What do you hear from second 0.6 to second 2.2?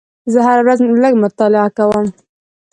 ورځ لږ مطالعه کوم.